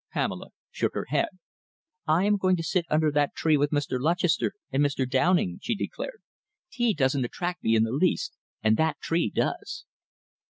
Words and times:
Pamela 0.13 0.47
shook 0.71 0.95
her 0.95 1.05
head. 1.09 1.27
"I 2.07 2.23
am 2.23 2.37
going 2.37 2.55
to 2.55 2.63
sit 2.63 2.87
under 2.89 3.11
that 3.11 3.35
tree 3.35 3.55
with 3.55 3.69
Mr. 3.69 3.99
Lutchester 4.01 4.53
and 4.71 4.83
Mr. 4.83 5.07
Downing," 5.07 5.59
she 5.61 5.75
declared. 5.75 6.23
"Tea 6.71 6.95
doesn't 6.95 7.23
attract 7.23 7.63
me 7.63 7.75
in 7.75 7.83
the 7.83 7.91
least, 7.91 8.35
and 8.63 8.77
that 8.77 8.99
tree 8.99 9.29
does." 9.29 9.85